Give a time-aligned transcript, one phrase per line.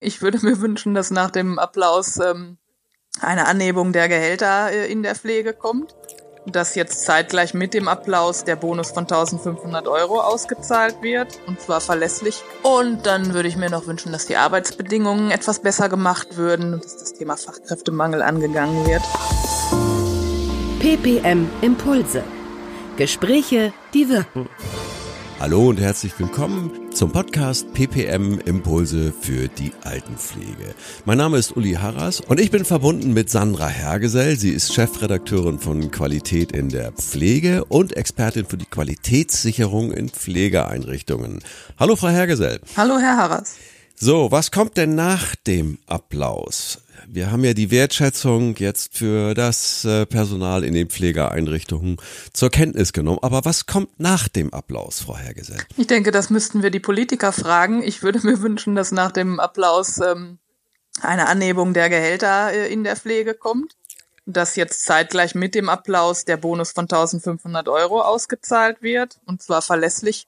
[0.00, 2.58] Ich würde mir wünschen, dass nach dem Applaus ähm,
[3.20, 5.96] eine Anhebung der Gehälter äh, in der Pflege kommt.
[6.46, 11.80] Dass jetzt zeitgleich mit dem Applaus der Bonus von 1500 Euro ausgezahlt wird und zwar
[11.80, 12.42] verlässlich.
[12.62, 16.84] Und dann würde ich mir noch wünschen, dass die Arbeitsbedingungen etwas besser gemacht würden und
[16.84, 19.02] dass das Thema Fachkräftemangel angegangen wird.
[20.78, 22.22] PPM Impulse.
[22.96, 24.48] Gespräche, die wirken.
[25.38, 30.74] Hallo und herzlich willkommen zum Podcast PPM Impulse für die Altenpflege.
[31.04, 34.36] Mein Name ist Uli Harras und ich bin verbunden mit Sandra Hergesell.
[34.36, 41.38] Sie ist Chefredakteurin von Qualität in der Pflege und Expertin für die Qualitätssicherung in Pflegeeinrichtungen.
[41.78, 42.58] Hallo, Frau Hergesell.
[42.76, 43.54] Hallo, Herr Harras.
[43.94, 46.80] So, was kommt denn nach dem Applaus?
[47.10, 51.96] Wir haben ja die Wertschätzung jetzt für das äh, Personal in den Pflegeeinrichtungen
[52.34, 53.20] zur Kenntnis genommen.
[53.22, 55.56] Aber was kommt nach dem Applaus, Frau Hergesell?
[55.78, 57.82] Ich denke, das müssten wir die Politiker fragen.
[57.82, 60.38] Ich würde mir wünschen, dass nach dem Applaus ähm,
[61.00, 63.74] eine Anhebung der Gehälter äh, in der Pflege kommt.
[64.26, 69.18] Dass jetzt zeitgleich mit dem Applaus der Bonus von 1500 Euro ausgezahlt wird.
[69.24, 70.26] Und zwar verlässlich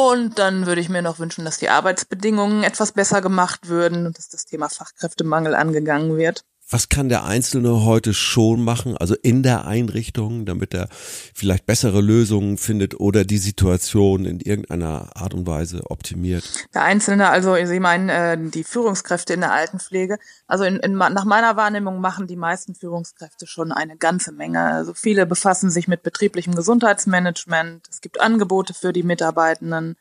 [0.00, 4.16] und dann würde ich mir noch wünschen, dass die Arbeitsbedingungen etwas besser gemacht würden und
[4.16, 6.42] dass das Thema Fachkräftemangel angegangen wird.
[6.70, 10.88] Was kann der Einzelne heute schon machen, also in der Einrichtung, damit er
[11.34, 16.44] vielleicht bessere Lösungen findet oder die Situation in irgendeiner Art und Weise optimiert?
[16.72, 20.18] Der Einzelne, also Sie meinen äh, die Führungskräfte in der Altenpflege.
[20.46, 24.62] Also in, in, nach meiner Wahrnehmung machen die meisten Führungskräfte schon eine ganze Menge.
[24.62, 27.88] Also viele befassen sich mit betrieblichem Gesundheitsmanagement.
[27.90, 29.96] Es gibt Angebote für die Mitarbeitenden.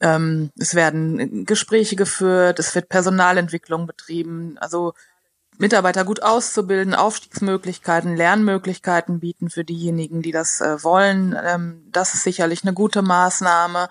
[0.00, 4.56] Ähm, es werden Gespräche geführt, es wird Personalentwicklung betrieben.
[4.58, 4.94] Also
[5.60, 11.36] Mitarbeiter gut auszubilden, Aufstiegsmöglichkeiten, Lernmöglichkeiten bieten für diejenigen, die das äh, wollen.
[11.44, 13.90] Ähm, das ist sicherlich eine gute Maßnahme.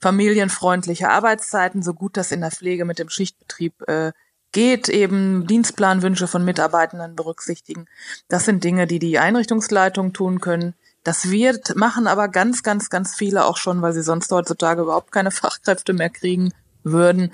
[0.00, 4.12] Familienfreundliche Arbeitszeiten, so gut das in der Pflege mit dem Schichtbetrieb äh,
[4.52, 7.86] geht, eben Dienstplanwünsche von Mitarbeitenden berücksichtigen.
[8.28, 10.74] Das sind Dinge, die die Einrichtungsleitung tun können.
[11.02, 15.10] Das wird machen aber ganz, ganz, ganz viele auch schon, weil sie sonst heutzutage überhaupt
[15.10, 16.52] keine Fachkräfte mehr kriegen
[16.84, 17.32] würden.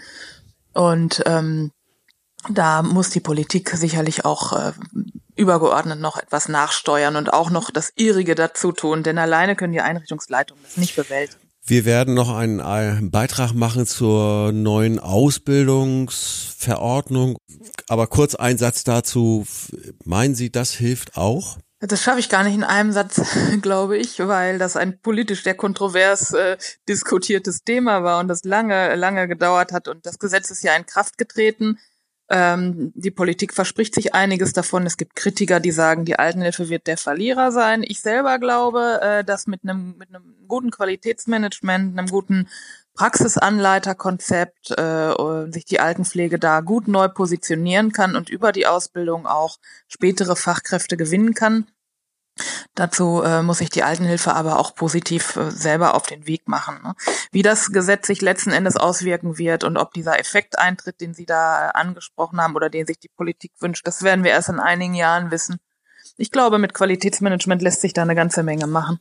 [0.72, 1.70] Und ähm,
[2.48, 4.72] da muss die Politik sicherlich auch äh,
[5.36, 9.80] übergeordnet noch etwas nachsteuern und auch noch das ihrige dazu tun, denn alleine können die
[9.80, 11.44] Einrichtungsleitungen das nicht bewältigen.
[11.66, 17.38] Wir werden noch einen, einen Beitrag machen zur neuen Ausbildungsverordnung.
[17.88, 19.46] Aber kurz ein Satz dazu.
[20.04, 21.56] Meinen Sie, das hilft auch?
[21.80, 23.22] Das schaffe ich gar nicht in einem Satz,
[23.62, 28.94] glaube ich, weil das ein politisch sehr kontrovers äh, diskutiertes Thema war und das lange,
[28.94, 29.88] lange gedauert hat.
[29.88, 31.78] Und das Gesetz ist ja in Kraft getreten.
[32.30, 34.86] Ähm, die Politik verspricht sich einiges davon.
[34.86, 37.82] Es gibt Kritiker, die sagen, die Altenhilfe wird der Verlierer sein.
[37.86, 40.08] Ich selber glaube, äh, dass mit einem mit
[40.48, 42.48] guten Qualitätsmanagement, einem guten
[42.94, 49.58] Praxisanleiterkonzept äh, sich die Altenpflege da gut neu positionieren kann und über die Ausbildung auch
[49.88, 51.66] spätere Fachkräfte gewinnen kann.
[52.74, 56.80] Dazu äh, muss sich die Altenhilfe aber auch positiv äh, selber auf den Weg machen.
[56.82, 56.94] Ne?
[57.30, 61.26] Wie das Gesetz sich letzten Endes auswirken wird und ob dieser Effekt eintritt, den Sie
[61.26, 64.58] da äh, angesprochen haben oder den sich die Politik wünscht, das werden wir erst in
[64.58, 65.58] einigen Jahren wissen.
[66.16, 69.00] Ich glaube, mit Qualitätsmanagement lässt sich da eine ganze Menge machen.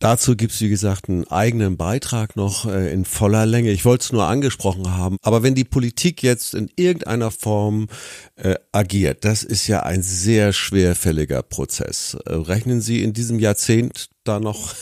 [0.00, 3.70] Dazu gibt's wie gesagt, einen eigenen Beitrag noch äh, in voller Länge.
[3.72, 5.16] Ich wollte es nur angesprochen haben.
[5.22, 7.88] Aber wenn die Politik jetzt in irgendeiner Form
[8.36, 12.16] äh, agiert, das ist ja ein sehr schwerfälliger Prozess.
[12.26, 14.74] Äh, rechnen Sie in diesem Jahrzehnt da noch,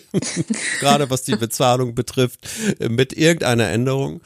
[0.80, 2.46] gerade was die Bezahlung betrifft,
[2.80, 4.20] mit irgendeiner Änderung?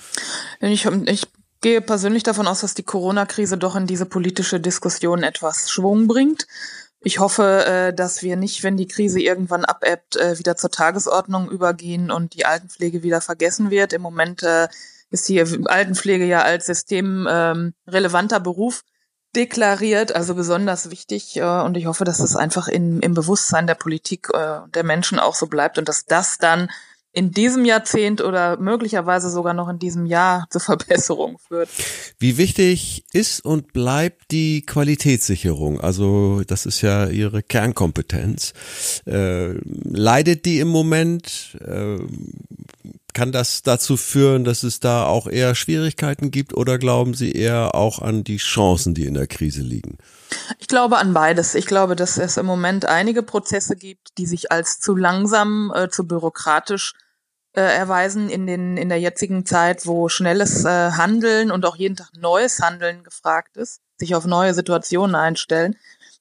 [0.61, 1.23] Ich, ich
[1.61, 6.47] gehe persönlich davon aus, dass die Corona-Krise doch in diese politische Diskussion etwas Schwung bringt.
[7.01, 11.51] Ich hoffe, äh, dass wir nicht, wenn die Krise irgendwann abebbt, äh, wieder zur Tagesordnung
[11.51, 13.93] übergehen und die Altenpflege wieder vergessen wird.
[13.93, 14.69] Im Moment äh,
[15.11, 18.83] ist die Altenpflege ja als systemrelevanter ähm, Beruf
[19.37, 21.41] deklariert, also besonders wichtig.
[21.41, 25.35] Und ich hoffe, dass das einfach in, im Bewusstsein der Politik und der Menschen auch
[25.35, 26.71] so bleibt und dass das dann
[27.17, 31.71] in diesem Jahrzehnt oder möglicherweise sogar noch in diesem Jahr zur Verbesserung führt.
[32.19, 35.81] Wie wichtig ist und bleibt die Qualitätssicherung?
[35.81, 38.53] Also das ist ja Ihre Kernkompetenz.
[39.07, 41.57] Äh, leidet die im Moment?
[41.67, 42.01] Äh,
[43.15, 47.75] kann das dazu führen, dass es da auch eher Schwierigkeiten gibt oder glauben Sie eher
[47.75, 49.97] auch an die Chancen, die in der Krise liegen?
[50.59, 51.55] Ich glaube an beides.
[51.55, 55.89] Ich glaube, dass es im Moment einige Prozesse gibt, die sich als zu langsam, äh,
[55.89, 56.93] zu bürokratisch
[57.57, 61.97] äh, erweisen in, den, in der jetzigen Zeit, wo schnelles äh, Handeln und auch jeden
[61.97, 65.77] Tag neues Handeln gefragt ist, sich auf neue Situationen einstellen.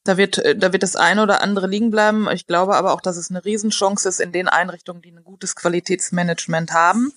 [0.06, 2.30] Da wird, äh, da wird das eine oder andere liegen bleiben.
[2.32, 5.56] Ich glaube aber auch, dass es eine Riesenchance ist in den Einrichtungen, die ein gutes
[5.56, 7.12] Qualitätsmanagement haben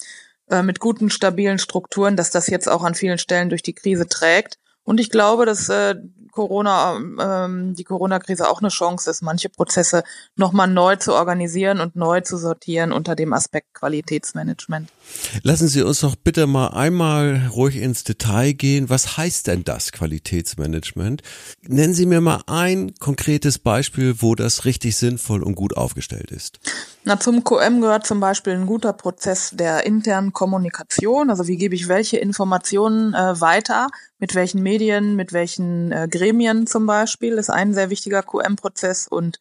[0.50, 4.08] äh, mit guten, stabilen Strukturen, dass das jetzt auch an vielen Stellen durch die Krise
[4.08, 4.58] trägt.
[4.88, 5.96] Und ich glaube, dass äh,
[6.32, 10.02] Corona, ähm, die Corona-Krise auch eine Chance ist, manche Prozesse
[10.34, 14.88] nochmal neu zu organisieren und neu zu sortieren unter dem Aspekt Qualitätsmanagement.
[15.42, 18.88] Lassen Sie uns doch bitte mal einmal ruhig ins Detail gehen.
[18.88, 21.22] Was heißt denn das Qualitätsmanagement?
[21.66, 26.60] Nennen Sie mir mal ein konkretes Beispiel, wo das richtig sinnvoll und gut aufgestellt ist.
[27.04, 31.30] Na, zum QM gehört zum Beispiel ein guter Prozess der internen Kommunikation.
[31.30, 36.66] Also wie gebe ich welche Informationen äh, weiter, mit welchen Medien, mit welchen äh, Gremien
[36.66, 39.40] zum Beispiel, ist ein sehr wichtiger QM-Prozess und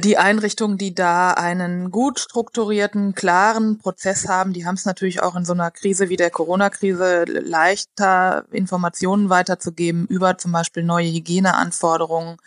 [0.00, 5.36] die Einrichtungen, die da einen gut strukturierten, klaren Prozess haben, die haben es natürlich auch
[5.36, 12.38] in so einer Krise wie der Corona-Krise leichter, Informationen weiterzugeben über zum Beispiel neue Hygieneanforderungen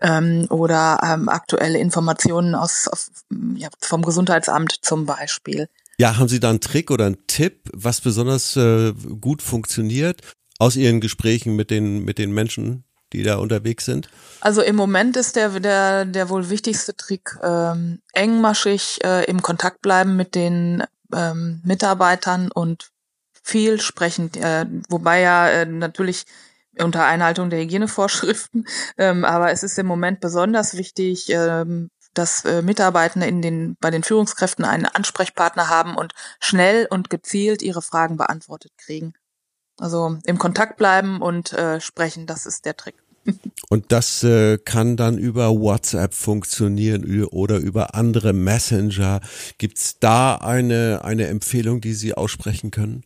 [0.00, 3.08] ähm, oder ähm, aktuelle Informationen aus, auf,
[3.56, 5.68] ja, vom Gesundheitsamt zum Beispiel.
[5.98, 10.22] Ja, haben Sie da einen Trick oder einen Tipp, was besonders äh, gut funktioniert
[10.64, 14.08] aus Ihren Gesprächen mit den, mit den Menschen, die da unterwegs sind?
[14.40, 19.82] Also im Moment ist der, der, der wohl wichtigste Trick ähm, engmaschig äh, im Kontakt
[19.82, 20.82] bleiben mit den
[21.14, 22.88] ähm, Mitarbeitern und
[23.42, 26.24] viel sprechen, äh, wobei ja äh, natürlich
[26.78, 32.62] unter Einhaltung der Hygienevorschriften, ähm, aber es ist im Moment besonders wichtig, ähm, dass äh,
[32.62, 38.16] Mitarbeitende in den, bei den Führungskräften einen Ansprechpartner haben und schnell und gezielt ihre Fragen
[38.16, 39.12] beantwortet kriegen.
[39.78, 43.03] Also im Kontakt bleiben und äh, sprechen, das ist der Trick.
[43.70, 49.20] Und das äh, kann dann über WhatsApp funktionieren oder über andere Messenger.
[49.58, 53.04] Gibt's da eine, eine Empfehlung, die Sie aussprechen können?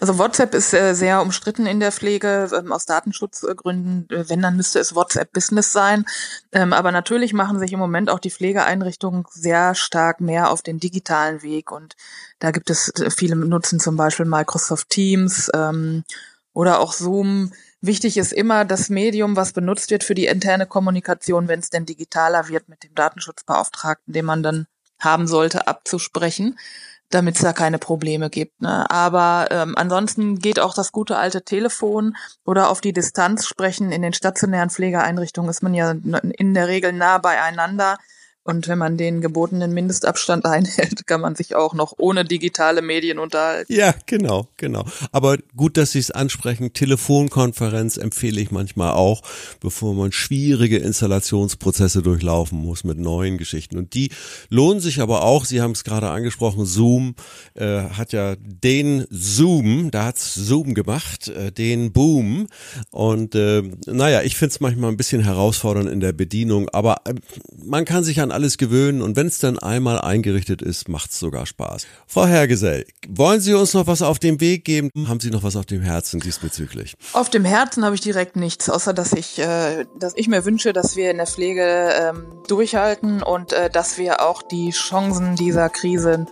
[0.00, 4.08] Also WhatsApp ist äh, sehr umstritten in der Pflege ähm, aus Datenschutzgründen.
[4.10, 6.04] Äh, wenn, dann müsste es WhatsApp Business sein.
[6.52, 10.78] Ähm, aber natürlich machen sich im Moment auch die Pflegeeinrichtungen sehr stark mehr auf den
[10.78, 11.72] digitalen Weg.
[11.72, 11.96] Und
[12.38, 16.04] da gibt es äh, viele nutzen zum Beispiel Microsoft Teams ähm,
[16.52, 17.52] oder auch Zoom
[17.86, 21.86] Wichtig ist immer das Medium, was benutzt wird für die interne Kommunikation, wenn es denn
[21.86, 24.66] digitaler wird, mit dem Datenschutzbeauftragten, den man dann
[24.98, 26.58] haben sollte, abzusprechen,
[27.10, 28.60] damit es da keine Probleme gibt.
[28.60, 28.90] Ne?
[28.90, 33.92] Aber ähm, ansonsten geht auch das gute alte Telefon oder auf die Distanz sprechen.
[33.92, 37.98] In den stationären Pflegeeinrichtungen ist man ja in der Regel nah beieinander.
[38.46, 43.18] Und wenn man den gebotenen Mindestabstand einhält, kann man sich auch noch ohne digitale Medien
[43.18, 43.72] unterhalten.
[43.72, 44.84] Ja, genau, genau.
[45.10, 46.72] Aber gut, dass Sie es ansprechen.
[46.72, 49.22] Telefonkonferenz empfehle ich manchmal auch,
[49.60, 53.78] bevor man schwierige Installationsprozesse durchlaufen muss mit neuen Geschichten.
[53.78, 54.10] Und die
[54.48, 55.44] lohnen sich aber auch.
[55.44, 56.66] Sie haben es gerade angesprochen.
[56.66, 57.16] Zoom
[57.54, 62.46] äh, hat ja den Zoom, da hat's Zoom gemacht, äh, den Boom.
[62.90, 67.14] Und äh, naja, ich finde es manchmal ein bisschen herausfordernd in der Bedienung, aber äh,
[67.56, 71.18] man kann sich an alles gewöhnen und wenn es dann einmal eingerichtet ist, macht es
[71.18, 71.86] sogar Spaß.
[72.06, 74.90] Frau Herrgesell, wollen Sie uns noch was auf den Weg geben?
[75.08, 76.96] Haben Sie noch was auf dem Herzen diesbezüglich?
[77.14, 80.74] Auf dem Herzen habe ich direkt nichts, außer dass ich, äh, dass ich mir wünsche,
[80.74, 85.70] dass wir in der Pflege ähm, durchhalten und äh, dass wir auch die Chancen dieser
[85.70, 86.26] Krise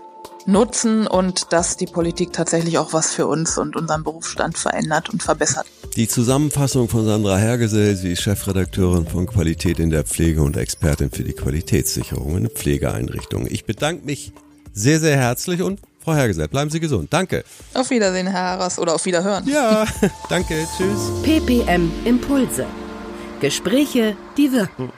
[0.47, 5.23] nutzen und dass die Politik tatsächlich auch was für uns und unseren Berufsstand verändert und
[5.23, 5.67] verbessert.
[5.96, 11.08] Die Zusammenfassung von Sandra Hergesell, sie ist Chefredakteurin von Qualität in der Pflege und Expertin
[11.08, 13.46] für die Qualitätssicherung in Pflegeeinrichtungen.
[13.49, 14.32] Ich bedanke mich
[14.73, 17.12] sehr, sehr herzlich und Frau Hergesell, bleiben Sie gesund.
[17.12, 17.44] Danke.
[17.75, 19.46] Auf Wiedersehen, Herr Harras, oder auf Wiederhören.
[19.46, 19.87] Ja,
[20.29, 20.67] danke.
[20.76, 21.12] Tschüss.
[21.23, 22.67] PPM Impulse.
[23.41, 24.91] Gespräche, die wirken.